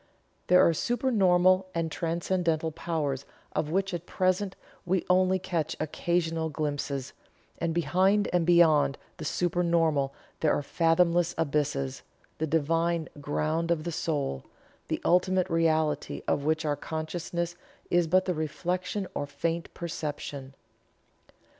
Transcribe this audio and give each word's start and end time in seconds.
There 0.47 0.67
are 0.67 0.73
supernormal 0.73 1.67
and 1.75 1.91
transcendental 1.91 2.71
powers 2.71 3.23
of 3.55 3.69
which, 3.69 3.93
at 3.93 4.07
present, 4.07 4.55
we 4.83 5.05
only 5.11 5.37
catch 5.37 5.75
occasional 5.79 6.49
glimpses; 6.49 7.13
and 7.59 7.71
behind 7.71 8.27
and 8.33 8.43
beyond 8.43 8.97
the 9.17 9.25
supernormal 9.25 10.11
there 10.39 10.53
are 10.53 10.63
fathomless 10.63 11.35
abysses, 11.37 12.01
the 12.39 12.47
Divine 12.47 13.09
ground 13.21 13.69
of 13.69 13.83
the 13.83 13.91
soul; 13.91 14.43
the 14.87 14.99
ultimate 15.05 15.47
reality 15.51 16.23
of 16.27 16.45
which 16.45 16.65
our 16.65 16.75
consciousness 16.75 17.55
is 17.91 18.07
but 18.07 18.25
the 18.25 18.33
reflection 18.33 19.05
or 19.13 19.27
faint 19.27 19.71
perception. 19.75 20.55